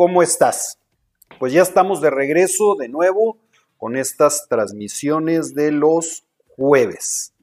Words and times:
¿cómo 0.00 0.22
estás? 0.22 0.78
Pues 1.38 1.52
ya 1.52 1.60
estamos 1.60 2.00
de 2.00 2.08
regreso 2.08 2.74
de 2.74 2.88
nuevo 2.88 3.36
con 3.76 3.98
estas 3.98 4.48
transmisiones 4.48 5.52
de 5.52 5.72
los 5.72 6.24
jueves. 6.56 7.34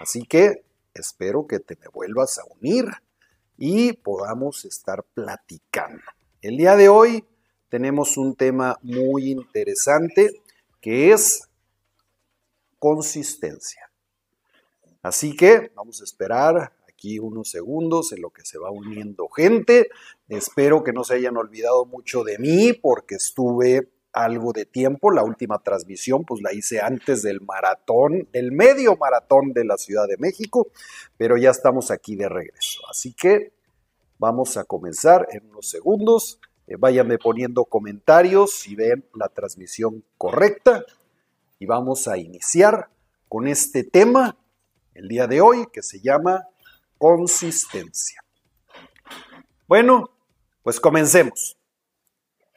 Así 0.00 0.22
que 0.22 0.64
espero 0.94 1.46
que 1.46 1.60
te 1.60 1.76
me 1.76 1.88
vuelvas 1.92 2.38
a 2.38 2.44
unir 2.58 2.86
y 3.58 3.92
podamos 3.92 4.64
estar 4.64 5.04
platicando. 5.12 6.00
El 6.40 6.56
día 6.56 6.74
de 6.74 6.88
hoy 6.88 7.26
tenemos 7.68 8.16
un 8.16 8.34
tema 8.34 8.78
muy 8.80 9.30
interesante 9.30 10.40
que 10.80 11.12
es 11.12 11.50
consistencia. 12.78 13.90
Así 15.02 15.36
que 15.36 15.70
vamos 15.74 16.00
a 16.00 16.04
esperar 16.04 16.72
aquí 17.00 17.18
unos 17.18 17.50
segundos 17.50 18.12
en 18.12 18.20
lo 18.20 18.28
que 18.28 18.44
se 18.44 18.58
va 18.58 18.70
uniendo 18.70 19.26
gente. 19.28 19.88
Espero 20.28 20.84
que 20.84 20.92
no 20.92 21.02
se 21.02 21.14
hayan 21.14 21.38
olvidado 21.38 21.86
mucho 21.86 22.24
de 22.24 22.38
mí 22.38 22.74
porque 22.74 23.14
estuve 23.14 23.88
algo 24.12 24.52
de 24.52 24.66
tiempo. 24.66 25.10
La 25.10 25.24
última 25.24 25.62
transmisión 25.62 26.24
pues 26.24 26.42
la 26.42 26.52
hice 26.52 26.80
antes 26.80 27.22
del 27.22 27.40
maratón, 27.40 28.28
del 28.32 28.52
medio 28.52 28.96
maratón 28.96 29.54
de 29.54 29.64
la 29.64 29.78
Ciudad 29.78 30.06
de 30.08 30.18
México, 30.18 30.68
pero 31.16 31.38
ya 31.38 31.50
estamos 31.50 31.90
aquí 31.90 32.16
de 32.16 32.28
regreso. 32.28 32.82
Así 32.90 33.14
que 33.14 33.54
vamos 34.18 34.58
a 34.58 34.64
comenzar 34.64 35.26
en 35.30 35.48
unos 35.48 35.70
segundos. 35.70 36.38
Eh, 36.66 36.76
váyanme 36.78 37.16
poniendo 37.16 37.64
comentarios 37.64 38.52
si 38.52 38.74
ven 38.74 39.06
la 39.14 39.28
transmisión 39.28 40.04
correcta 40.18 40.84
y 41.58 41.64
vamos 41.64 42.08
a 42.08 42.18
iniciar 42.18 42.90
con 43.26 43.48
este 43.48 43.84
tema 43.84 44.36
el 44.92 45.08
día 45.08 45.26
de 45.26 45.40
hoy 45.40 45.66
que 45.72 45.82
se 45.82 46.00
llama 46.00 46.49
consistencia. 47.00 48.22
Bueno, 49.66 50.10
pues 50.62 50.78
comencemos. 50.78 51.56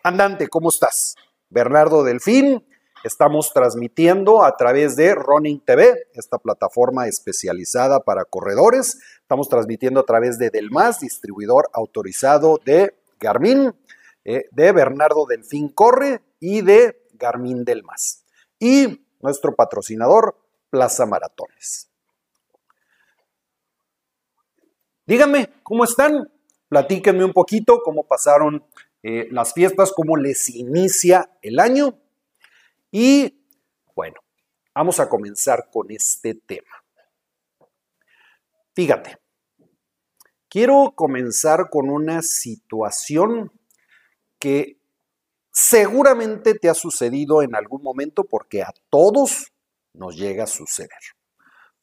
Andante, 0.04 0.50
¿cómo 0.50 0.68
estás? 0.68 1.16
Bernardo 1.50 2.04
Delfín, 2.04 2.68
estamos 3.06 3.54
transmitiendo 3.54 4.44
a 4.44 4.58
través 4.58 4.98
de 4.98 5.16
Running 5.16 5.62
TV, 5.62 6.10
esta 6.14 6.40
plataforma 6.40 7.08
especializada 7.08 8.02
para 8.02 8.26
corredores. 8.26 9.00
Estamos 9.22 9.48
transmitiendo 9.48 10.02
a 10.02 10.06
través 10.06 10.38
de 10.38 10.50
Delmas, 10.50 11.00
distribuidor 11.00 11.70
autorizado 11.72 12.60
de 12.66 12.94
Garmin, 13.22 13.74
eh, 14.26 14.50
de 14.52 14.72
Bernardo 14.74 15.26
Delfín 15.26 15.70
Corre 15.70 16.22
y 16.42 16.60
de 16.64 17.08
Garmin 17.14 17.64
Delmas. 17.64 18.26
Y 18.60 19.08
nuestro 19.22 19.56
patrocinador, 19.56 20.36
Plaza 20.70 21.06
Maratones. 21.06 21.93
Díganme, 25.06 25.50
¿cómo 25.64 25.84
están? 25.84 26.32
Platíquenme 26.70 27.26
un 27.26 27.34
poquito 27.34 27.82
cómo 27.84 28.08
pasaron 28.08 28.66
eh, 29.02 29.28
las 29.32 29.54
fiestas, 29.54 29.92
cómo 29.92 30.16
les 30.16 30.50
inicia 30.50 31.30
el 31.42 31.60
año. 31.60 32.00
Y 32.90 33.46
bueno, 33.94 34.22
vamos 34.74 35.02
a 35.02 35.10
comenzar 35.10 35.70
con 35.70 35.92
este 35.92 36.36
tema. 36.36 36.84
Fíjate, 38.74 39.18
quiero 40.48 40.94
comenzar 40.96 41.70
con 41.70 41.90
una 41.90 42.22
situación 42.22 43.52
que 44.40 44.80
seguramente 45.52 46.54
te 46.54 46.70
ha 46.70 46.74
sucedido 46.74 47.42
en 47.42 47.56
algún 47.56 47.84
momento 47.84 48.24
porque 48.24 48.64
a 48.64 48.74
todos 48.90 49.52
nos 49.94 50.16
llega 50.16 50.46
a 50.46 50.48
suceder 50.48 50.90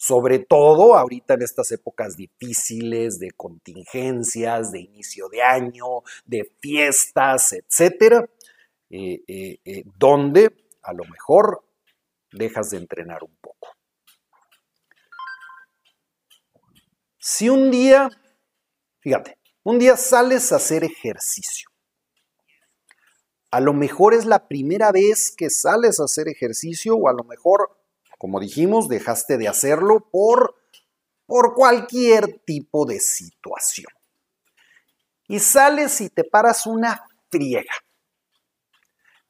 sobre 0.01 0.39
todo 0.39 0.97
ahorita 0.97 1.35
en 1.35 1.43
estas 1.43 1.71
épocas 1.73 2.17
difíciles 2.17 3.19
de 3.19 3.33
contingencias, 3.33 4.73
de 4.73 4.81
inicio 4.81 5.29
de 5.29 5.43
año, 5.43 5.85
de 6.25 6.51
fiestas, 6.59 7.53
etcétera, 7.53 8.27
eh, 8.89 9.23
eh, 9.29 9.59
eh, 9.63 9.85
donde 9.99 10.57
a 10.83 10.95
lo 10.95 11.05
mejor 11.05 11.63
dejas 12.33 12.71
de 12.71 12.79
entrenar 12.79 13.23
un 13.23 13.37
poco. 13.43 13.77
Si 17.19 17.51
un 17.51 17.71
día, 17.71 18.09
fíjate, 19.01 19.37
un 19.65 19.79
día 19.79 19.99
sales 19.99 20.51
a 20.51 20.57
hacer 20.57 20.83
ejercicio, 20.83 21.69
a 23.51 23.61
lo 23.61 23.75
mejor 23.75 24.15
es 24.15 24.25
la 24.25 24.49
primera 24.49 24.93
vez 24.93 25.31
que 25.37 25.51
sales 25.51 26.01
a 26.01 26.05
hacer 26.05 26.27
ejercicio 26.27 26.97
o 26.97 27.07
a 27.07 27.13
lo 27.13 27.25
mejor 27.25 27.80
como 28.21 28.39
dijimos, 28.39 28.87
dejaste 28.87 29.39
de 29.39 29.49
hacerlo 29.49 30.11
por, 30.13 30.55
por 31.25 31.55
cualquier 31.55 32.43
tipo 32.45 32.85
de 32.85 33.01
situación. 33.01 33.91
Y 35.27 35.39
sales 35.39 36.03
y 36.03 36.11
te 36.11 36.25
paras 36.25 36.67
una 36.67 37.09
friega. 37.31 37.73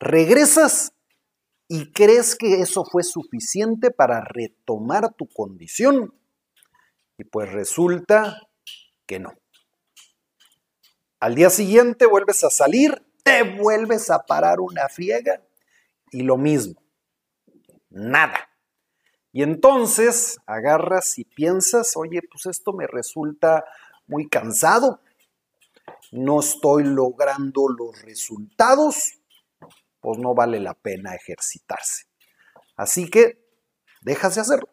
Regresas 0.01 0.93
y 1.69 1.93
crees 1.93 2.35
que 2.35 2.63
eso 2.63 2.85
fue 2.85 3.05
suficiente 3.05 3.93
para 3.93 4.25
retomar 4.25 5.15
tu 5.15 5.29
condición. 5.29 6.13
Y 7.17 7.23
pues 7.23 7.53
resulta 7.53 8.41
que 9.07 9.21
no. 9.21 9.35
Al 11.21 11.37
día 11.37 11.51
siguiente 11.51 12.07
vuelves 12.07 12.43
a 12.43 12.51
salir, 12.51 13.07
te 13.23 13.45
vuelves 13.45 14.11
a 14.11 14.27
parar 14.27 14.59
una 14.59 14.89
friega 14.89 15.41
y 16.11 16.23
lo 16.23 16.37
mismo. 16.37 16.83
Nada. 17.89 18.50
Y 19.33 19.43
entonces 19.43 20.39
agarras 20.47 21.19
y 21.19 21.25
piensas, 21.25 21.97
oye, 21.97 22.21
pues 22.31 22.47
esto 22.47 22.73
me 22.73 22.87
resulta 22.87 23.65
muy 24.07 24.29
cansado, 24.29 25.01
no 26.11 26.41
estoy 26.41 26.85
logrando 26.85 27.69
los 27.69 28.03
resultados, 28.03 29.21
pues 30.01 30.19
no 30.19 30.35
vale 30.35 30.59
la 30.59 30.75
pena 30.75 31.15
ejercitarse. 31.15 32.07
Así 32.77 33.09
que 33.09 33.39
dejas 34.03 34.35
de 34.35 34.41
hacerlo. 34.41 34.69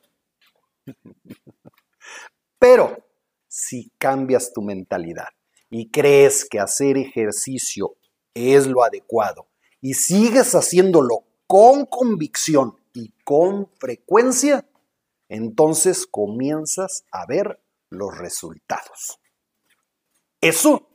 Pero 2.59 3.05
si 3.47 3.91
cambias 3.97 4.51
tu 4.53 4.61
mentalidad 4.61 5.29
y 5.69 5.91
crees 5.91 6.45
que 6.45 6.59
hacer 6.59 6.97
ejercicio 6.97 7.95
es 8.33 8.65
lo 8.65 8.83
adecuado 8.83 9.47
y 9.81 9.93
sigues 9.93 10.53
haciéndolo 10.55 11.25
con 11.45 11.85
convicción 11.85 12.77
con 13.27 13.69
frecuencia, 13.77 14.65
entonces 15.27 16.07
comienzas 16.07 17.03
a 17.11 17.25
ver 17.25 17.61
los 17.89 18.17
resultados. 18.17 19.19
Eso 20.39 20.87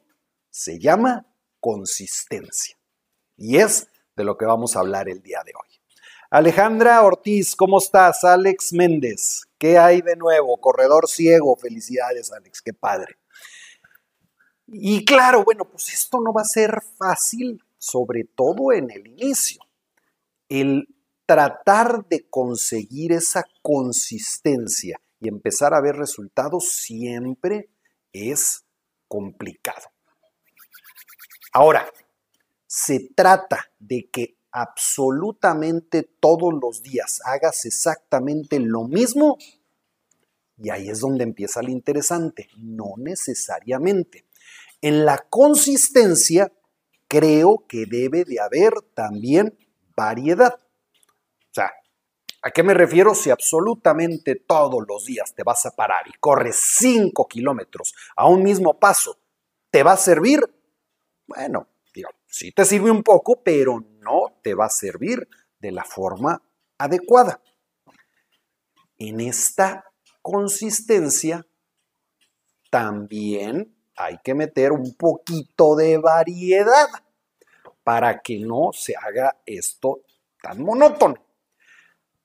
se 0.49 0.79
llama 0.79 1.27
consistencia 1.61 2.75
y 3.37 3.59
es 3.59 3.87
de 4.17 4.25
lo 4.25 4.39
que 4.39 4.47
vamos 4.47 4.75
a 4.75 4.81
hablar 4.81 5.11
el 5.11 5.21
día 5.21 5.43
de 5.45 5.53
hoy. 5.55 5.69
Alejandra 6.31 7.03
Ortiz, 7.03 7.55
¿cómo 7.55 7.77
estás? 7.77 8.25
Alex 8.25 8.73
Méndez, 8.73 9.43
¿qué 9.59 9.77
hay 9.77 10.01
de 10.01 10.17
nuevo? 10.17 10.59
Corredor 10.59 11.11
ciego, 11.11 11.55
felicidades 11.57 12.33
Alex, 12.33 12.63
qué 12.63 12.73
padre. 12.73 13.19
Y 14.69 15.05
claro, 15.05 15.45
bueno, 15.45 15.67
pues 15.67 15.93
esto 15.93 16.19
no 16.19 16.33
va 16.33 16.41
a 16.41 16.47
ser 16.47 16.81
fácil, 16.97 17.63
sobre 17.77 18.25
todo 18.25 18.73
en 18.73 18.91
el 18.91 19.07
inicio. 19.07 19.61
El 20.49 20.89
tratar 21.33 22.07
de 22.11 22.29
conseguir 22.29 23.11
esa 23.11 23.43
consistencia 23.63 25.01
y 25.19 25.29
empezar 25.29 25.73
a 25.73 25.81
ver 25.81 25.97
resultados 25.97 26.69
siempre 26.73 27.71
es 28.13 28.67
complicado. 29.09 29.89
Ahora, 31.55 31.91
se 32.67 33.09
trata 33.17 33.71
de 33.79 34.11
que 34.13 34.37
absolutamente 34.51 36.03
todos 36.21 36.53
los 36.53 36.83
días 36.83 37.23
hagas 37.25 37.65
exactamente 37.65 38.59
lo 38.61 38.85
mismo 38.85 39.39
y 40.59 40.69
ahí 40.69 40.91
es 40.91 41.01
donde 41.01 41.25
empieza 41.25 41.63
lo 41.63 41.71
interesante, 41.71 42.51
no 42.59 42.93
necesariamente. 42.99 44.27
En 44.83 45.07
la 45.07 45.17
consistencia 45.31 46.53
creo 47.09 47.65
que 47.67 47.87
debe 47.87 48.27
de 48.27 48.39
haber 48.39 48.75
también 48.93 49.57
variedad. 49.97 50.62
O 51.53 51.55
sea, 51.55 51.71
¿a 52.41 52.51
qué 52.51 52.63
me 52.63 52.73
refiero? 52.73 53.15
Si 53.15 53.29
absolutamente 53.29 54.37
todos 54.37 54.83
los 54.89 55.05
días 55.05 55.35
te 55.35 55.43
vas 55.43 55.67
a 55.67 55.77
parar 55.77 56.09
y 56.09 56.13
corres 56.19 56.59
5 56.79 57.29
kilómetros 57.29 57.95
a 58.17 58.27
un 58.27 58.43
mismo 58.43 58.79
paso, 58.79 59.19
¿te 59.71 59.83
va 59.83 59.93
a 59.93 59.99
servir? 59.99 60.41
Bueno, 61.27 61.69
digo, 61.95 62.09
sí 62.27 62.53
te 62.53 62.65
sirve 62.65 62.91
un 62.91 63.03
poco, 63.03 63.43
pero 63.45 63.85
no 64.01 64.39
te 64.43 64.55
va 64.55 64.65
a 64.65 64.71
servir 64.71 65.29
de 65.59 65.73
la 65.73 65.85
forma 65.85 66.43
adecuada. 66.79 67.43
En 68.97 69.21
esta 69.21 69.85
consistencia 70.23 71.47
también 72.71 73.77
hay 73.95 74.17
que 74.25 74.35
meter 74.35 74.73
un 74.73 74.95
poquito 74.95 75.77
de 75.77 75.99
variedad 75.99 76.89
para 77.85 78.23
que 78.23 78.39
no 78.39 78.71
se 78.73 78.95
haga 78.97 79.37
esto 79.45 80.01
tan 80.41 80.63
monótono. 80.63 81.32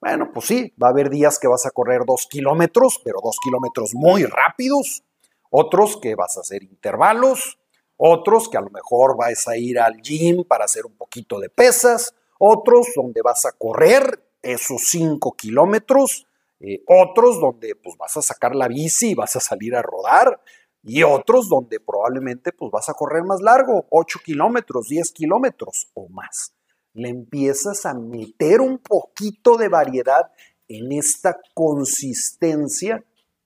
Bueno, 0.00 0.30
pues 0.32 0.46
sí, 0.46 0.74
va 0.82 0.88
a 0.88 0.90
haber 0.90 1.10
días 1.10 1.38
que 1.38 1.48
vas 1.48 1.66
a 1.66 1.70
correr 1.70 2.02
dos 2.06 2.26
kilómetros, 2.30 3.00
pero 3.04 3.18
dos 3.22 3.38
kilómetros 3.42 3.94
muy 3.94 4.24
rápidos, 4.24 5.02
otros 5.50 5.96
que 5.96 6.14
vas 6.14 6.36
a 6.36 6.40
hacer 6.40 6.62
intervalos, 6.62 7.58
Otros 8.00 8.48
que 8.48 8.56
a 8.56 8.60
lo 8.60 8.70
mejor 8.70 9.16
vas 9.16 9.48
a 9.48 9.56
ir 9.56 9.80
al 9.80 10.00
gym 10.00 10.44
para 10.44 10.66
hacer 10.66 10.86
un 10.86 10.96
poquito 10.96 11.40
de 11.40 11.50
pesas. 11.50 12.14
Otros 12.38 12.86
donde 12.94 13.22
vas 13.22 13.44
a 13.44 13.50
correr 13.52 14.24
esos 14.40 14.82
5 14.90 15.32
kilómetros. 15.32 16.24
Eh, 16.60 16.84
otros 16.86 17.40
donde 17.40 17.74
pues 17.74 17.96
vas 17.98 18.16
a 18.16 18.22
sacar 18.22 18.54
la 18.54 18.68
bici 18.68 19.10
y 19.10 19.14
vas 19.14 19.34
a 19.34 19.40
salir 19.40 19.74
a 19.74 19.82
rodar. 19.82 20.40
Y 20.84 21.02
otros 21.02 21.48
donde 21.48 21.80
probablemente 21.80 22.52
pues 22.52 22.70
vas 22.70 22.88
a 22.88 22.94
correr 22.94 23.24
más 23.24 23.40
largo, 23.40 23.86
8 23.90 24.20
kilómetros, 24.24 24.88
10 24.88 25.10
kilómetros 25.10 25.90
o 25.94 26.08
más. 26.08 26.52
Le 26.98 27.10
empiezas 27.10 27.86
a 27.86 27.94
meter 27.94 28.60
un 28.60 28.78
poquito 28.78 29.56
de 29.56 29.68
variedad 29.68 30.32
en 30.66 30.90
esta 30.90 31.40
consistencia 31.54 33.04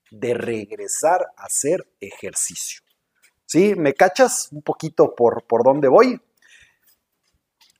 de 0.09 0.33
regresar 0.33 1.21
a 1.37 1.43
hacer 1.43 1.87
ejercicio. 1.99 2.81
¿Sí? 3.45 3.75
¿Me 3.75 3.93
cachas 3.93 4.49
un 4.51 4.63
poquito 4.63 5.13
por, 5.13 5.45
por 5.45 5.63
dónde 5.63 5.87
voy? 5.87 6.19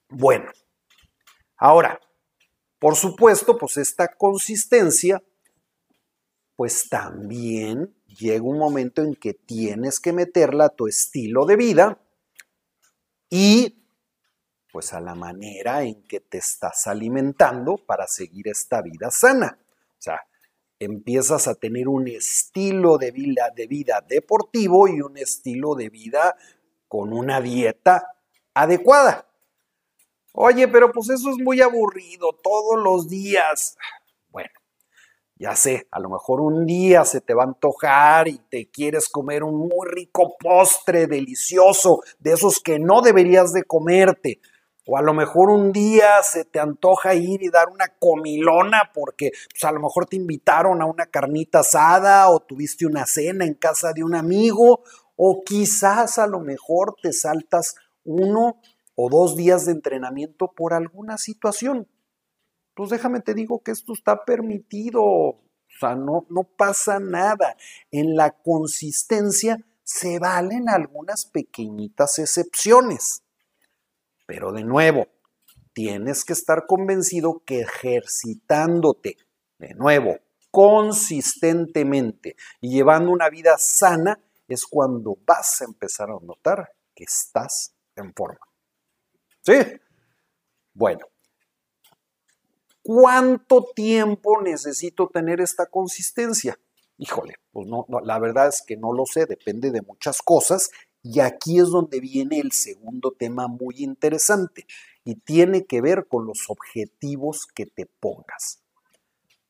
Bueno, 0.10 0.52
ahora, 1.58 2.00
por 2.78 2.96
supuesto, 2.96 3.58
pues 3.58 3.78
esta 3.78 4.10
consistencia, 4.14 5.24
pues 6.56 6.88
también 6.88 7.96
llega 8.06 8.44
un 8.44 8.60
momento 8.60 9.02
en 9.02 9.16
que 9.16 9.34
tienes 9.34 10.00
que 10.00 10.14
meterla 10.14 10.66
a 10.66 10.76
tu 10.76 10.86
estilo 10.86 11.48
de 11.48 11.56
vida 11.56 12.00
y 13.28 13.83
pues 14.74 14.92
a 14.92 15.00
la 15.00 15.14
manera 15.14 15.84
en 15.84 16.02
que 16.08 16.20
te 16.20 16.40
estás 16.40 16.88
alimentando 16.88 17.78
para 17.78 18.08
seguir 18.08 18.48
esta 18.48 18.82
vida 18.82 19.12
sana. 19.12 19.60
O 19.62 20.02
sea, 20.02 20.20
empiezas 20.80 21.48
a 21.48 21.54
tener 21.54 21.88
un 21.88 22.08
estilo 22.08 22.98
de 22.98 23.12
vida, 23.12 23.52
de 23.56 23.68
vida 23.68 24.04
deportivo 24.06 24.88
y 24.88 25.00
un 25.00 25.16
estilo 25.16 25.76
de 25.76 25.90
vida 25.90 26.36
con 26.88 27.14
una 27.14 27.40
dieta 27.40 28.16
adecuada. 28.56 29.28
Oye, 30.32 30.68
pero 30.68 30.92
pues 30.92 31.12
eso 31.12 31.30
es 31.30 31.38
muy 31.38 31.62
aburrido 31.62 32.34
todos 32.42 32.84
los 32.84 33.08
días. 33.08 33.78
Bueno, 34.30 34.50
ya 35.36 35.56
sé, 35.56 35.88
a 35.92 36.00
lo 36.00 36.10
mejor 36.10 36.42
un 36.42 36.66
día 36.66 37.06
se 37.06 37.22
te 37.22 37.36
va 37.36 37.44
a 37.44 37.46
antojar 37.46 38.28
y 38.28 38.40
te 38.50 38.72
quieres 38.72 39.08
comer 39.08 39.44
un 39.44 39.56
muy 39.56 39.88
rico 39.88 40.36
postre 40.40 41.06
delicioso, 41.06 42.02
de 42.18 42.34
esos 42.34 42.60
que 42.60 42.80
no 42.80 43.04
deberías 43.04 43.54
de 43.54 43.66
comerte. 43.66 44.40
O 44.86 44.98
a 44.98 45.02
lo 45.02 45.14
mejor 45.14 45.50
un 45.50 45.72
día 45.72 46.22
se 46.24 46.44
te 46.44 46.60
antoja 46.60 47.16
ir 47.16 47.42
y 47.42 47.50
dar 47.50 47.70
una 47.70 47.88
comilona 48.00 48.92
porque 48.94 49.32
pues, 49.52 49.64
a 49.64 49.72
lo 49.72 49.80
mejor 49.80 50.08
te 50.08 50.18
invitaron 50.18 50.82
a 50.82 50.86
una 50.86 51.06
carnita 51.06 51.60
asada 51.60 52.30
o 52.30 52.42
tuviste 52.42 52.86
una 52.86 53.06
cena 53.06 53.46
en 53.46 53.54
casa 53.54 53.94
de 53.94 54.04
un 54.04 54.14
amigo 54.14 54.84
o 55.16 55.44
quizás 55.46 56.18
a 56.18 56.28
lo 56.28 56.40
mejor 56.40 56.96
te 57.02 57.14
saltas 57.14 57.76
uno 58.04 58.60
o 58.96 59.10
dos 59.10 59.38
días 59.38 59.66
de 59.66 59.72
entrenamiento 59.72 60.52
por 60.54 60.74
alguna 60.74 61.18
situación. 61.18 61.88
Pues 62.76 62.90
déjame 62.90 63.22
te 63.22 63.34
digo 63.34 63.62
que 63.64 63.72
esto 63.72 63.94
está 63.94 64.26
permitido, 64.26 65.04
o 65.04 65.40
sea, 65.80 65.96
no, 65.96 66.26
no 66.30 66.44
pasa 66.44 67.00
nada. 67.00 67.56
En 67.92 68.16
la 68.16 68.32
consistencia 68.32 69.64
se 69.84 70.20
valen 70.20 70.70
algunas 70.70 71.26
pequeñitas 71.26 72.20
excepciones. 72.20 73.23
Pero 74.26 74.52
de 74.52 74.64
nuevo, 74.64 75.08
tienes 75.74 76.24
que 76.24 76.34
estar 76.34 76.66
convencido 76.66 77.44
que 77.46 77.62
ejercitándote, 77.62 79.18
de 79.58 79.74
nuevo, 79.74 80.18
consistentemente 80.52 82.36
y 82.62 82.70
llevando 82.70 83.12
una 83.12 83.30
vida 83.30 83.58
sana, 83.58 84.20
es 84.48 84.66
cuando 84.66 85.18
vas 85.26 85.62
a 85.62 85.66
empezar 85.66 86.10
a 86.10 86.20
notar 86.22 86.74
que 86.94 87.06
estás 87.06 87.76
en 87.96 88.14
forma. 88.14 88.46
¿Sí? 89.42 89.54
Bueno, 90.74 91.08
¿cuánto 92.82 93.66
tiempo 93.76 94.42
necesito 94.42 95.08
tener 95.08 95.42
esta 95.42 95.66
consistencia? 95.66 96.58
Híjole, 96.98 97.36
pues 97.52 97.68
no, 97.68 97.86
la 98.04 98.20
verdad 98.20 98.48
es 98.48 98.62
que 98.62 98.78
no 98.78 98.94
lo 98.94 99.06
sé, 99.06 99.26
depende 99.26 99.72
de 99.72 99.82
muchas 99.82 100.22
cosas 100.22 100.70
y 101.04 101.20
aquí 101.20 101.60
es 101.60 101.68
donde 101.68 102.00
viene 102.00 102.40
el 102.40 102.54
segundo 102.54 103.12
tema 103.12 103.48
muy 103.48 103.84
interesante 103.84 104.66
y 105.04 105.16
tiene 105.16 105.66
que 105.66 105.82
ver 105.82 106.08
con 106.08 106.26
los 106.26 106.50
objetivos 106.50 107.46
que 107.46 107.66
te 107.66 107.86
pongas. 107.86 108.62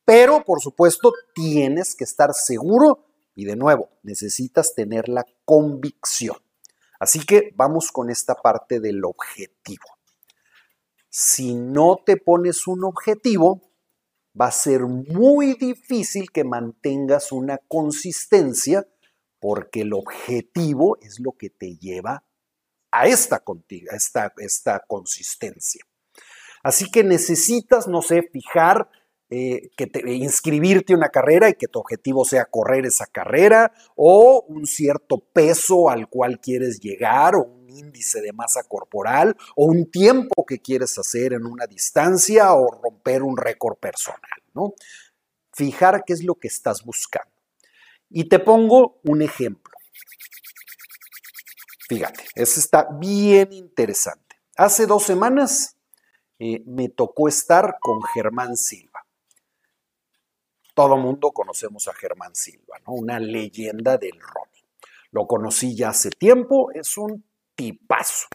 Pero, 0.04 0.44
por 0.44 0.60
supuesto, 0.60 1.12
tienes 1.32 1.94
que 1.94 2.04
estar 2.04 2.34
seguro 2.34 3.06
y 3.36 3.44
de 3.44 3.54
nuevo, 3.54 3.88
necesitas 4.02 4.74
tener 4.74 5.08
la 5.08 5.24
convicción. 5.44 6.36
Así 6.98 7.24
que 7.24 7.52
vamos 7.54 7.92
con 7.92 8.10
esta 8.10 8.34
parte 8.34 8.80
del 8.80 9.04
objetivo. 9.04 9.84
Si 11.08 11.54
no 11.54 12.00
te 12.04 12.16
pones 12.16 12.66
un 12.66 12.84
objetivo, 12.84 13.62
va 14.38 14.48
a 14.48 14.52
ser 14.52 14.82
muy 14.82 15.54
difícil 15.54 16.32
que 16.32 16.42
mantengas 16.42 17.30
una 17.30 17.58
consistencia 17.58 18.88
porque 19.44 19.82
el 19.82 19.92
objetivo 19.92 20.96
es 21.02 21.20
lo 21.20 21.32
que 21.32 21.50
te 21.50 21.76
lleva 21.76 22.24
a 22.90 23.06
esta, 23.06 23.42
consistencia. 24.88 25.84
Así 26.62 26.90
que 26.90 27.04
necesitas, 27.04 27.86
no 27.86 28.00
sé, 28.00 28.22
fijar, 28.22 28.88
eh, 29.28 29.68
que 29.76 29.86
te, 29.86 30.00
inscribirte 30.14 30.94
a 30.94 30.96
una 30.96 31.10
carrera 31.10 31.50
y 31.50 31.56
que 31.56 31.68
tu 31.68 31.78
objetivo 31.78 32.24
sea 32.24 32.46
correr 32.46 32.86
esa 32.86 33.04
carrera 33.04 33.70
o 33.96 34.46
un 34.48 34.64
cierto 34.64 35.18
peso 35.18 35.90
al 35.90 36.08
cual 36.08 36.40
quieres 36.40 36.80
llegar 36.80 37.34
o 37.34 37.42
un 37.42 37.68
índice 37.68 38.22
de 38.22 38.32
masa 38.32 38.62
corporal 38.62 39.36
o 39.56 39.66
un 39.66 39.90
tiempo 39.90 40.46
que 40.46 40.60
quieres 40.60 40.96
hacer 40.96 41.34
en 41.34 41.44
una 41.44 41.66
distancia 41.66 42.54
o 42.54 42.80
romper 42.82 43.22
un 43.22 43.36
récord 43.36 43.76
personal, 43.76 44.40
¿no? 44.54 44.72
Fijar 45.52 46.02
qué 46.06 46.14
es 46.14 46.24
lo 46.24 46.36
que 46.36 46.48
estás 46.48 46.82
buscando. 46.82 47.33
Y 48.16 48.28
te 48.28 48.38
pongo 48.38 49.00
un 49.02 49.22
ejemplo. 49.22 49.74
Fíjate, 51.88 52.22
eso 52.36 52.60
está 52.60 52.86
bien 52.92 53.52
interesante. 53.52 54.36
Hace 54.56 54.86
dos 54.86 55.02
semanas 55.02 55.76
eh, 56.38 56.62
me 56.64 56.88
tocó 56.88 57.26
estar 57.26 57.78
con 57.80 58.00
Germán 58.04 58.56
Silva. 58.56 59.04
Todo 60.74 60.96
mundo 60.96 61.32
conocemos 61.32 61.88
a 61.88 61.92
Germán 61.92 62.36
Silva. 62.36 62.80
Una 62.86 63.18
leyenda 63.18 63.98
del 63.98 64.20
running. 64.20 64.70
Lo 65.10 65.26
conocí 65.26 65.74
ya 65.74 65.88
hace 65.88 66.10
tiempo, 66.10 66.70
es 66.70 66.96
un 66.96 67.24
tipazo. 67.56 68.28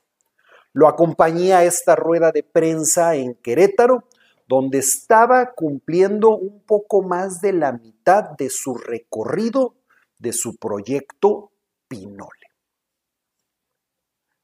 Lo 0.73 0.89
acompañé 0.89 1.53
a 1.53 1.63
esta 1.63 1.95
rueda 1.95 2.33
de 2.33 2.43
prensa 2.43 3.15
en 3.15 3.33
Querétaro 3.35 4.03
donde 4.49 4.79
estaba 4.79 5.53
cumpliendo 5.53 6.35
un 6.35 6.63
poco 6.63 7.03
más 7.03 7.39
de 7.39 7.53
la 7.53 7.71
mitad 7.71 8.31
de 8.31 8.49
su 8.49 8.73
recorrido 8.73 9.75
de 10.19 10.33
su 10.33 10.57
proyecto 10.57 11.51
Pinole. 11.87 12.51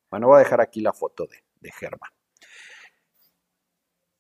Bueno, 0.10 0.28
voy 0.28 0.38
a 0.38 0.40
dejar 0.40 0.62
aquí 0.62 0.82
la 0.82 0.94
foto 0.94 1.26
de, 1.26 1.44
de 1.60 1.72
Germán. 1.72 2.10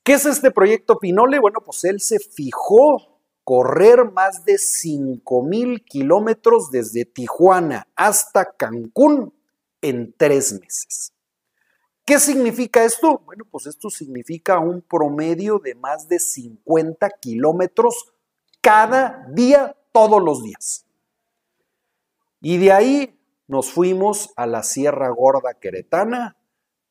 ¿Qué 0.03 0.13
es 0.13 0.25
este 0.25 0.51
proyecto 0.51 0.99
Pinole? 0.99 1.39
Bueno, 1.39 1.61
pues 1.65 1.83
él 1.85 1.99
se 1.99 2.19
fijó 2.19 3.15
correr 3.43 4.11
más 4.11 4.43
de 4.43 4.57
5 4.57 5.43
mil 5.43 5.83
kilómetros 5.85 6.71
desde 6.71 7.05
Tijuana 7.05 7.87
hasta 7.95 8.55
Cancún 8.55 9.33
en 9.81 10.13
tres 10.17 10.53
meses. 10.53 11.13
¿Qué 12.05 12.19
significa 12.19 12.83
esto? 12.83 13.21
Bueno, 13.25 13.45
pues 13.49 13.65
esto 13.65 13.89
significa 13.89 14.59
un 14.59 14.81
promedio 14.81 15.59
de 15.59 15.73
más 15.73 16.07
de 16.07 16.19
50 16.19 17.09
kilómetros 17.19 18.13
cada 18.61 19.25
día, 19.31 19.75
todos 19.91 20.21
los 20.21 20.43
días. 20.43 20.84
Y 22.41 22.57
de 22.57 22.71
ahí 22.71 23.19
nos 23.47 23.71
fuimos 23.71 24.31
a 24.35 24.47
la 24.47 24.63
Sierra 24.63 25.09
Gorda 25.09 25.53
Queretana, 25.55 26.37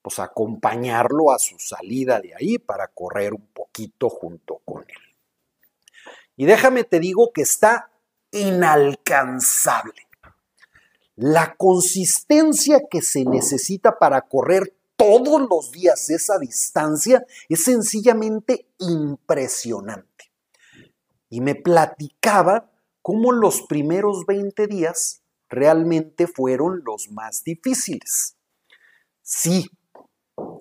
pues 0.02 0.18
a 0.18 0.24
acompañarlo 0.24 1.30
a 1.30 1.38
su 1.38 1.58
salida 1.58 2.20
de 2.20 2.34
ahí 2.34 2.58
para 2.58 2.88
correr 2.88 3.32
un 3.34 3.46
poquito 3.48 4.10
junto 4.10 4.60
con 4.64 4.82
él. 4.82 5.14
Y 6.36 6.46
déjame 6.46 6.84
te 6.84 7.00
digo 7.00 7.32
que 7.32 7.42
está 7.42 7.90
inalcanzable. 8.30 10.08
La 11.16 11.54
consistencia 11.56 12.80
que 12.90 13.00
se 13.00 13.24
necesita 13.24 13.98
para 13.98 14.22
correr 14.22 14.74
todos 14.96 15.40
los 15.48 15.70
días 15.70 16.10
esa 16.10 16.38
distancia 16.38 17.24
es 17.48 17.64
sencillamente 17.64 18.68
impresionante. 18.78 20.32
Y 21.28 21.40
me 21.40 21.54
platicaba 21.54 22.70
cómo 23.00 23.32
los 23.32 23.62
primeros 23.62 24.26
20 24.26 24.66
días 24.66 25.23
realmente 25.54 26.26
fueron 26.26 26.82
los 26.84 27.10
más 27.10 27.42
difíciles. 27.44 28.36
Sí, 29.22 29.70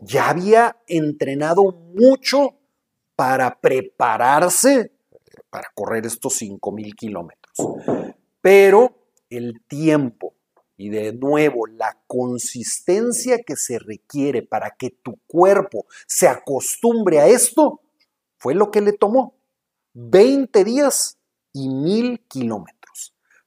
ya 0.02 0.30
había 0.30 0.78
entrenado 0.88 1.64
mucho 1.72 2.58
para 3.16 3.60
prepararse 3.60 4.92
para 5.50 5.68
correr 5.76 6.06
estos 6.06 6.42
5.000 6.42 6.96
kilómetros, 6.96 7.58
pero 8.42 9.08
el 9.30 9.62
tiempo 9.68 10.34
y 10.76 10.90
de 10.90 11.14
nuevo, 11.14 11.68
la 11.68 11.98
consistencia 12.08 13.44
que 13.44 13.56
se 13.56 13.80
requiere 13.80 14.42
para 14.42 14.72
que 14.72 14.90
tu 14.90 15.18
cuerpo 15.28 15.86
se 16.08 16.28
acostumbre 16.28 17.20
a 17.20 17.28
esto 17.28 17.82
fue 18.38 18.56
lo 18.56 18.72
que 18.72 18.82
le 18.82 18.94
tomó. 18.94 19.36
20 19.94 20.64
días 20.64 21.20
y 21.54 21.70
mil 21.70 22.20
kilómetros. 22.28 22.83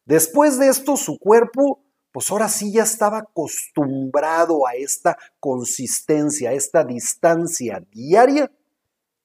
Después 0.06 0.58
de 0.58 0.68
esto, 0.68 0.96
su 0.96 1.18
cuerpo, 1.18 1.82
pues 2.12 2.30
ahora 2.30 2.48
sí 2.48 2.72
ya 2.72 2.84
estaba 2.84 3.18
acostumbrado 3.18 4.66
a 4.66 4.74
esta 4.74 5.18
consistencia, 5.40 6.50
a 6.50 6.52
esta 6.54 6.84
distancia 6.84 7.84
diaria. 7.90 8.50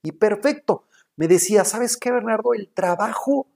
Y 0.03 0.11
perfecto. 0.11 0.87
Me 1.15 1.27
decía, 1.27 1.63
¿sabes 1.63 1.95
qué, 1.95 2.11
Bernardo? 2.11 2.53
El 2.53 2.69
trabajo 2.73 3.47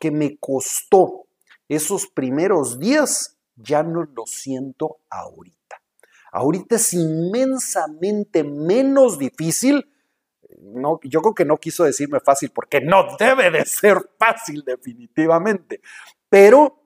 que 0.00 0.10
me 0.10 0.38
costó 0.38 1.26
esos 1.68 2.06
primeros 2.06 2.78
días 2.78 3.36
ya 3.56 3.82
no 3.82 4.04
lo 4.04 4.24
siento 4.26 4.98
ahorita. 5.10 5.82
Ahorita 6.32 6.76
es 6.76 6.94
inmensamente 6.94 8.44
menos 8.44 9.18
difícil. 9.18 9.92
No, 10.60 11.00
yo 11.02 11.20
creo 11.20 11.34
que 11.34 11.44
no 11.44 11.58
quiso 11.58 11.84
decirme 11.84 12.20
fácil 12.20 12.50
porque 12.54 12.80
no 12.80 13.16
debe 13.18 13.50
de 13.50 13.64
ser 13.64 13.98
fácil 14.18 14.62
definitivamente, 14.64 15.80
pero 16.32 16.78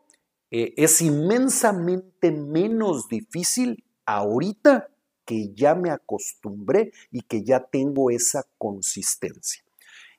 eh, 0.51 0.75
es 0.77 1.01
inmensamente 1.01 2.33
menos 2.33 3.07
difícil 3.07 3.85
ahorita 4.05 4.89
que 5.25 5.55
ya 5.55 5.77
me 5.77 5.93
acostumbré 5.93 6.91
y 7.13 7.21
que 7.21 7.45
ya 7.45 7.61
tengo 7.61 8.11
esa 8.11 8.45
consistencia. 8.59 9.63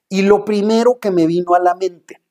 Y 0.08 0.22
lo 0.22 0.46
primero 0.46 1.02
que 1.02 1.12
me 1.12 1.28
vino 1.28 1.56
a 1.56 1.60
la 1.60 1.76
mente, 1.76 2.22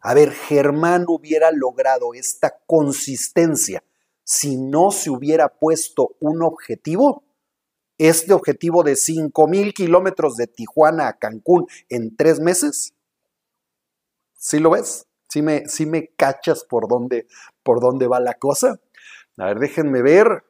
a 0.00 0.14
ver, 0.14 0.30
Germán 0.30 1.06
hubiera 1.08 1.50
logrado 1.50 2.14
esta 2.14 2.56
consistencia 2.68 3.82
si 4.22 4.56
no 4.56 4.92
se 4.92 5.10
hubiera 5.10 5.48
puesto 5.48 6.14
un 6.20 6.44
objetivo. 6.44 7.24
Este 7.98 8.32
objetivo 8.32 8.84
de 8.84 8.94
5 8.94 9.48
mil 9.48 9.74
kilómetros 9.74 10.36
de 10.36 10.46
Tijuana 10.46 11.08
a 11.08 11.18
Cancún 11.18 11.66
en 11.88 12.14
tres 12.14 12.38
meses. 12.38 12.94
¿Sí 14.36 14.60
lo 14.60 14.70
ves? 14.70 15.08
¿Sí 15.32 15.40
me, 15.40 15.64
me 15.86 16.08
cachas 16.08 16.62
por 16.68 16.88
dónde, 16.88 17.26
por 17.62 17.80
dónde 17.80 18.06
va 18.06 18.20
la 18.20 18.34
cosa? 18.34 18.80
A 19.38 19.46
ver, 19.46 19.60
déjenme 19.60 20.02
ver 20.02 20.44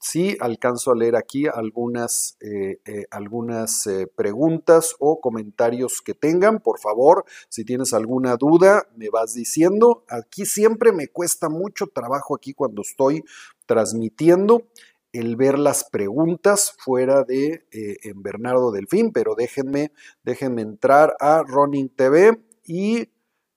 sí 0.00 0.36
alcanzo 0.38 0.92
a 0.92 0.94
leer 0.94 1.16
aquí 1.16 1.46
algunas, 1.52 2.36
eh, 2.40 2.80
eh, 2.84 3.06
algunas 3.10 3.84
eh, 3.88 4.06
preguntas 4.06 4.94
o 5.00 5.20
comentarios 5.20 6.00
que 6.00 6.14
tengan. 6.14 6.60
Por 6.60 6.78
favor, 6.78 7.24
si 7.48 7.64
tienes 7.64 7.92
alguna 7.92 8.36
duda, 8.36 8.86
me 8.94 9.10
vas 9.10 9.34
diciendo. 9.34 10.04
Aquí 10.08 10.46
siempre 10.46 10.92
me 10.92 11.08
cuesta 11.08 11.48
mucho 11.48 11.88
trabajo 11.88 12.36
aquí 12.36 12.54
cuando 12.54 12.82
estoy 12.82 13.24
transmitiendo 13.66 14.68
el 15.12 15.34
ver 15.34 15.58
las 15.58 15.82
preguntas 15.82 16.76
fuera 16.78 17.24
de 17.24 17.64
en 17.72 18.22
Bernardo 18.22 18.70
Delfín, 18.70 19.10
pero 19.10 19.34
déjenme, 19.34 19.90
déjenme 20.22 20.62
entrar 20.62 21.16
a 21.18 21.42
Running 21.42 21.88
TV 21.88 22.38
y 22.64 23.08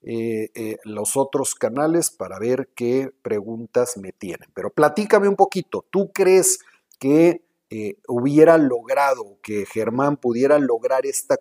eh, 0.04 0.50
eh, 0.56 0.78
los 0.84 1.16
otros 1.16 1.54
canales 1.54 2.10
para 2.10 2.40
ver 2.40 2.70
qué 2.76 3.12
preguntas 3.22 3.98
me 3.98 4.12
tienen. 4.12 4.50
Pero 4.56 4.72
platícame 4.72 5.28
un 5.28 5.36
poquito, 5.36 5.86
¿tú 5.92 6.12
crees 6.12 6.60
que 7.00 7.46
eh, 7.70 7.98
hubiera 8.08 8.58
logrado, 8.58 9.38
que 9.44 9.66
Germán 9.66 10.18
pudiera 10.18 10.58
lograr 10.58 11.06
esta 11.06 11.38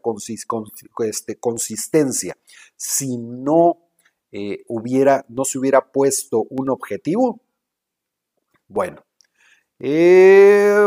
este, 0.99 1.37
consistencia 1.37 2.37
si 2.76 3.17
no, 3.17 3.79
hubiera, 4.69 5.25
no 5.29 5.45
se 5.45 5.59
hubiera 5.59 5.90
puesto 5.90 6.45
un 6.50 6.69
objetivo? 6.69 7.40
Bueno, 8.69 9.02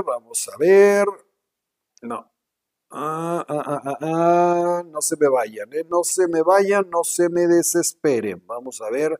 vamos 0.05 0.49
a 0.53 0.57
ver. 0.57 1.05
No, 2.01 2.32
Ah, 2.95 3.43
ah, 3.49 3.63
ah, 3.65 3.81
ah, 3.85 3.97
ah, 4.01 4.83
no 4.85 5.01
se 5.01 5.17
me 5.19 5.27
vayan, 5.27 5.67
¿eh? 5.73 5.83
no 5.89 6.03
se 6.03 6.27
me 6.27 6.43
vayan, 6.43 6.87
no 6.91 7.03
se 7.03 7.27
me 7.27 7.47
desesperen. 7.47 8.43
Vamos 8.45 8.81
a 8.81 8.91
ver 8.91 9.19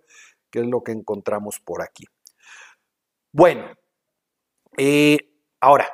qué 0.52 0.60
es 0.60 0.68
lo 0.68 0.84
que 0.84 0.92
encontramos 0.92 1.60
por 1.60 1.82
aquí. 1.82 2.06
Bueno, 3.32 3.66
eh, 4.78 5.18
ahora, 5.60 5.88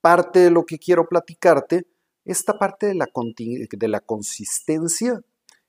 parte 0.00 0.38
de 0.38 0.50
lo 0.52 0.64
que 0.64 0.78
quiero 0.78 1.08
platicarte, 1.08 1.88
esta 2.24 2.56
parte 2.56 2.86
de 2.86 2.94
la, 2.94 3.08
de 3.12 3.88
la 3.88 3.98
consistencia 3.98 5.20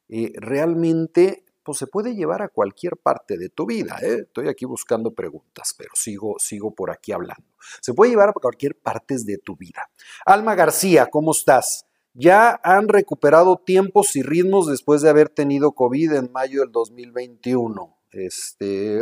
eh, 0.07 0.33
realmente 0.35 1.44
pues 1.65 1.79
se 1.79 1.87
puede 1.87 2.13
llevar 2.13 2.43
a 2.43 2.47
cualquier 2.47 2.95
parte 2.95 3.37
de 3.37 3.49
tu 3.49 3.65
vida. 3.65 3.97
¿eh? 4.03 4.19
Estoy 4.21 4.47
aquí 4.47 4.65
buscando 4.65 5.15
preguntas, 5.15 5.73
pero 5.75 5.89
sigo, 5.95 6.35
sigo 6.37 6.75
por 6.75 6.91
aquí 6.91 7.11
hablando. 7.11 7.43
Se 7.81 7.93
puede 7.93 8.11
llevar 8.11 8.29
a 8.29 8.33
cualquier 8.33 8.75
parte 8.75 9.15
de 9.25 9.39
tu 9.39 9.57
vida. 9.57 9.89
Alma 10.27 10.53
García, 10.53 11.07
¿cómo 11.07 11.31
estás? 11.31 11.87
Ya 12.13 12.61
han 12.63 12.87
recuperado 12.87 13.57
tiempos 13.57 14.15
y 14.15 14.21
ritmos 14.21 14.67
después 14.67 15.01
de 15.01 15.09
haber 15.09 15.29
tenido 15.29 15.71
COVID 15.71 16.13
en 16.13 16.31
mayo 16.31 16.61
del 16.61 16.71
2021. 16.71 17.97
Este, 18.11 19.01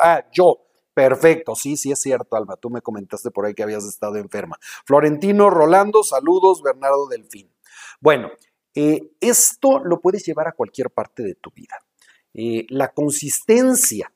ah, 0.00 0.24
yo. 0.32 0.60
Perfecto, 0.94 1.56
sí, 1.56 1.76
sí 1.76 1.90
es 1.90 2.00
cierto, 2.00 2.36
Alma. 2.36 2.54
Tú 2.54 2.70
me 2.70 2.80
comentaste 2.80 3.32
por 3.32 3.46
ahí 3.46 3.54
que 3.54 3.64
habías 3.64 3.84
estado 3.84 4.14
enferma. 4.14 4.60
Florentino 4.86 5.50
Rolando, 5.50 6.04
saludos, 6.04 6.62
Bernardo 6.62 7.08
Delfín. 7.08 7.52
Bueno, 8.00 8.30
eh, 8.74 9.12
esto 9.20 9.78
lo 9.78 10.00
puedes 10.00 10.24
llevar 10.24 10.48
a 10.48 10.52
cualquier 10.52 10.90
parte 10.90 11.22
de 11.22 11.34
tu 11.34 11.50
vida. 11.50 11.78
Eh, 12.32 12.66
la 12.68 12.92
consistencia 12.92 14.12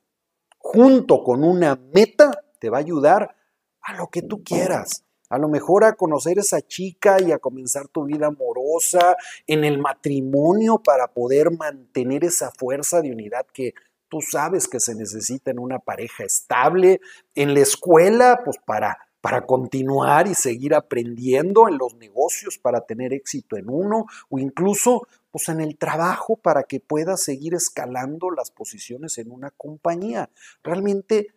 junto 0.58 1.22
con 1.22 1.44
una 1.44 1.76
meta 1.94 2.32
te 2.58 2.68
va 2.68 2.78
a 2.78 2.80
ayudar 2.80 3.36
a 3.80 3.94
lo 3.94 4.08
que 4.08 4.22
tú 4.22 4.42
quieras. 4.42 5.04
A 5.30 5.38
lo 5.38 5.48
mejor 5.48 5.84
a 5.84 5.92
conocer 5.92 6.38
esa 6.38 6.60
chica 6.62 7.18
y 7.20 7.32
a 7.32 7.38
comenzar 7.38 7.86
tu 7.88 8.04
vida 8.04 8.28
amorosa, 8.28 9.16
en 9.46 9.64
el 9.64 9.78
matrimonio 9.78 10.82
para 10.82 11.08
poder 11.08 11.50
mantener 11.50 12.24
esa 12.24 12.50
fuerza 12.50 13.02
de 13.02 13.12
unidad 13.12 13.46
que 13.52 13.74
tú 14.08 14.20
sabes 14.22 14.66
que 14.68 14.80
se 14.80 14.94
necesita 14.94 15.50
en 15.50 15.58
una 15.58 15.78
pareja 15.78 16.24
estable, 16.24 17.00
en 17.34 17.52
la 17.52 17.60
escuela, 17.60 18.40
pues 18.42 18.56
para 18.64 19.07
para 19.20 19.46
continuar 19.46 20.26
y 20.28 20.34
seguir 20.34 20.74
aprendiendo 20.74 21.68
en 21.68 21.78
los 21.78 21.94
negocios 21.94 22.58
para 22.58 22.82
tener 22.82 23.12
éxito 23.12 23.56
en 23.56 23.68
uno 23.68 24.06
o 24.28 24.38
incluso 24.38 25.06
pues 25.30 25.48
en 25.48 25.60
el 25.60 25.76
trabajo 25.76 26.36
para 26.36 26.62
que 26.62 26.80
puedas 26.80 27.22
seguir 27.22 27.54
escalando 27.54 28.30
las 28.30 28.50
posiciones 28.50 29.18
en 29.18 29.30
una 29.30 29.50
compañía. 29.50 30.30
Realmente 30.62 31.34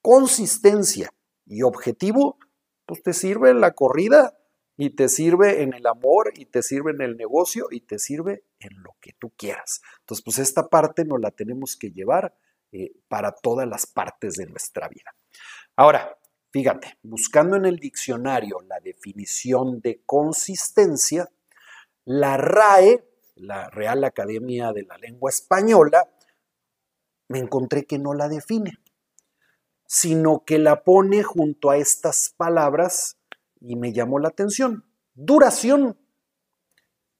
consistencia 0.00 1.12
y 1.46 1.62
objetivo 1.62 2.38
pues 2.86 3.02
te 3.02 3.12
sirve 3.12 3.50
en 3.50 3.60
la 3.60 3.72
corrida 3.72 4.38
y 4.76 4.90
te 4.90 5.08
sirve 5.08 5.62
en 5.62 5.72
el 5.72 5.86
amor 5.86 6.32
y 6.34 6.46
te 6.46 6.62
sirve 6.62 6.92
en 6.92 7.00
el 7.00 7.16
negocio 7.16 7.68
y 7.70 7.80
te 7.80 7.98
sirve 7.98 8.44
en 8.58 8.82
lo 8.82 8.96
que 9.00 9.12
tú 9.18 9.30
quieras. 9.36 9.82
Entonces 10.00 10.24
pues 10.24 10.38
esta 10.38 10.68
parte 10.68 11.04
nos 11.04 11.20
la 11.20 11.30
tenemos 11.30 11.76
que 11.76 11.90
llevar 11.90 12.34
eh, 12.72 12.92
para 13.08 13.32
todas 13.32 13.68
las 13.68 13.86
partes 13.86 14.34
de 14.34 14.46
nuestra 14.46 14.88
vida. 14.88 15.14
Ahora, 15.76 16.16
Fíjate, 16.54 16.98
buscando 17.02 17.56
en 17.56 17.64
el 17.64 17.80
diccionario 17.80 18.60
la 18.68 18.78
definición 18.78 19.80
de 19.80 20.02
consistencia, 20.06 21.28
la 22.04 22.36
RAE, 22.36 23.04
la 23.34 23.68
Real 23.70 24.04
Academia 24.04 24.72
de 24.72 24.84
la 24.84 24.96
Lengua 24.98 25.30
Española, 25.30 26.08
me 27.26 27.40
encontré 27.40 27.86
que 27.86 27.98
no 27.98 28.14
la 28.14 28.28
define, 28.28 28.78
sino 29.84 30.44
que 30.44 30.60
la 30.60 30.84
pone 30.84 31.24
junto 31.24 31.70
a 31.70 31.76
estas 31.76 32.32
palabras 32.36 33.16
y 33.60 33.74
me 33.74 33.92
llamó 33.92 34.20
la 34.20 34.28
atención. 34.28 34.84
Duración, 35.14 35.98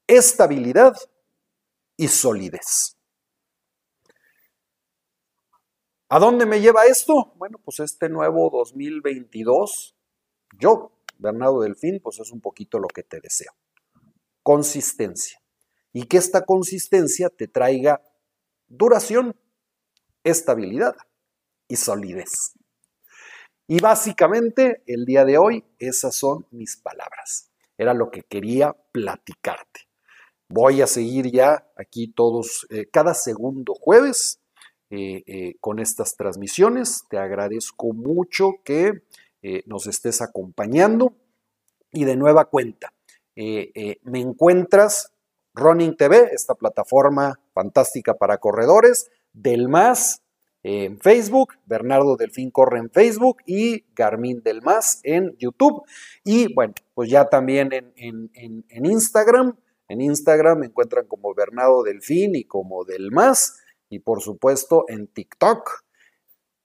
estabilidad 0.06 0.94
y 1.96 2.06
solidez. 2.06 2.93
¿A 6.08 6.18
dónde 6.18 6.44
me 6.44 6.60
lleva 6.60 6.84
esto? 6.84 7.32
Bueno, 7.36 7.58
pues 7.64 7.80
este 7.80 8.10
nuevo 8.10 8.50
2022, 8.50 9.96
yo, 10.58 10.92
Bernardo 11.18 11.60
Delfín, 11.60 11.98
pues 12.02 12.20
es 12.20 12.30
un 12.30 12.42
poquito 12.42 12.78
lo 12.78 12.88
que 12.88 13.02
te 13.02 13.20
deseo. 13.20 13.52
Consistencia. 14.42 15.40
Y 15.92 16.04
que 16.04 16.18
esta 16.18 16.44
consistencia 16.44 17.30
te 17.30 17.48
traiga 17.48 18.02
duración, 18.66 19.34
estabilidad 20.24 20.94
y 21.68 21.76
solidez. 21.76 22.52
Y 23.66 23.80
básicamente 23.80 24.82
el 24.86 25.06
día 25.06 25.24
de 25.24 25.38
hoy 25.38 25.64
esas 25.78 26.14
son 26.14 26.46
mis 26.50 26.76
palabras. 26.76 27.50
Era 27.78 27.94
lo 27.94 28.10
que 28.10 28.22
quería 28.22 28.76
platicarte. 28.92 29.88
Voy 30.48 30.82
a 30.82 30.86
seguir 30.86 31.32
ya 31.32 31.66
aquí 31.76 32.12
todos, 32.12 32.66
eh, 32.68 32.86
cada 32.90 33.14
segundo 33.14 33.72
jueves 33.74 34.43
eh, 34.90 35.22
eh, 35.26 35.56
con 35.60 35.78
estas 35.78 36.16
transmisiones. 36.16 37.04
Te 37.08 37.18
agradezco 37.18 37.92
mucho 37.92 38.52
que 38.64 39.02
eh, 39.42 39.62
nos 39.66 39.86
estés 39.86 40.22
acompañando 40.22 41.14
y 41.92 42.04
de 42.04 42.16
nueva 42.16 42.46
cuenta. 42.46 42.92
me 43.36 44.20
encuentras 44.20 45.12
Running 45.54 45.96
TV, 45.96 46.30
esta 46.32 46.54
plataforma 46.54 47.40
fantástica 47.52 48.14
para 48.14 48.38
corredores, 48.38 49.10
del 49.32 49.68
más 49.68 50.24
en 50.64 50.98
Facebook, 50.98 51.52
Bernardo 51.66 52.16
Delfín 52.16 52.50
Corre 52.50 52.78
en 52.78 52.90
Facebook 52.90 53.42
y 53.44 53.84
Garmin 53.94 54.42
del 54.42 54.62
Más 54.62 55.00
en 55.02 55.36
YouTube. 55.36 55.82
Y 56.24 56.52
bueno, 56.54 56.72
pues 56.94 57.10
ya 57.10 57.26
también 57.26 57.70
en, 57.72 57.92
en, 58.32 58.86
Instagram. 58.86 59.58
En 59.88 60.00
Instagram 60.00 60.60
me 60.60 60.66
encuentran 60.66 61.06
como 61.06 61.34
Bernardo 61.34 61.82
Delfín 61.82 62.34
y 62.34 62.44
como 62.44 62.84
Del 62.84 63.10
Más. 63.10 63.60
Y 63.94 64.00
por 64.00 64.20
supuesto 64.20 64.84
en 64.88 65.06
TikTok. 65.06 65.84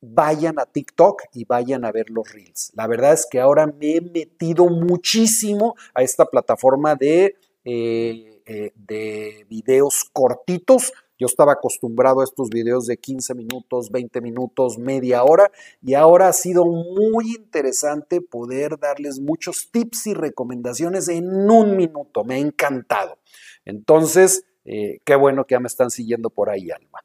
Vayan 0.02 0.60
a 0.60 0.66
TikTok 0.66 1.24
y 1.34 1.44
vayan 1.44 1.84
a 1.84 1.92
ver 1.92 2.10
los 2.10 2.32
reels. 2.32 2.72
La 2.74 2.88
verdad 2.88 3.14
es 3.14 3.28
que 3.30 3.40
ahora 3.40 3.68
me 3.68 3.98
he 3.98 4.02
metido 4.02 4.68
muchísimo 4.68 5.76
a 5.94 6.04
esta 6.04 6.26
plataforma 6.26 6.96
de, 6.96 7.36
eh, 7.66 8.42
eh, 8.46 8.72
de 8.76 9.46
videos 9.50 10.06
cortitos 10.14 10.94
yo 11.20 11.26
estaba 11.26 11.52
acostumbrado 11.52 12.22
a 12.22 12.24
estos 12.24 12.50
videos 12.50 12.86
de 12.86 12.96
15 12.96 13.36
minutos, 13.36 13.92
20 13.92 14.22
minutos, 14.22 14.78
media 14.78 15.26
hora 15.26 15.52
y 15.82 15.94
ahora 15.94 16.30
ha 16.30 16.34
sido 16.34 16.66
muy 16.66 17.36
interesante 17.36 18.22
poder 18.22 18.80
darles 18.80 19.20
muchos 19.20 19.70
tips 19.70 20.08
y 20.08 20.14
recomendaciones 20.14 21.10
en 21.10 21.52
un 21.52 21.76
minuto. 21.76 22.24
Me 22.24 22.36
ha 22.36 22.38
encantado. 22.38 23.18
Entonces, 23.66 24.46
eh, 24.64 25.00
qué 25.04 25.16
bueno 25.16 25.46
que 25.46 25.56
ya 25.56 25.60
me 25.60 25.68
están 25.68 25.92
siguiendo 25.92 26.30
por 26.30 26.50
ahí, 26.50 26.72
Alma. 26.72 27.02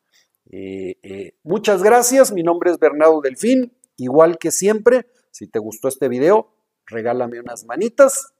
Eh, 0.56 0.98
eh, 1.02 1.34
muchas 1.42 1.82
gracias. 1.82 2.30
Mi 2.30 2.44
nombre 2.44 2.70
es 2.70 2.78
Bernardo 2.78 3.20
Delfín. 3.20 3.72
Igual 3.96 4.38
que 4.38 4.52
siempre, 4.52 5.06
si 5.32 5.48
te 5.48 5.58
gustó 5.58 5.88
este 5.88 6.08
video, 6.08 6.48
regálame 6.86 7.40
unas 7.40 7.64
manitas 7.64 8.32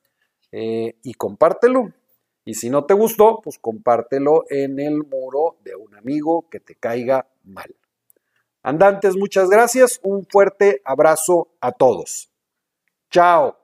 y 0.52 1.14
compártelo. 1.14 1.92
Y 2.44 2.54
si 2.54 2.71
no 2.71 2.85
te 2.85 2.94
gustó, 2.94 3.40
pues 3.42 3.59
compártelo 3.59 4.44
en 4.49 4.78
el 4.78 4.99
muro 5.02 5.56
de 5.64 5.75
un 5.75 5.97
amigo 5.97 6.49
que 6.49 6.61
te 6.61 6.76
caiga 6.76 7.26
mal. 7.42 7.75
Andantes, 8.62 9.16
muchas 9.16 9.50
gracias. 9.50 9.99
Un 10.04 10.25
fuerte 10.25 10.83
abrazo 10.85 11.49
a 11.61 11.73
todos. 11.73 12.30
Chao. 13.11 13.59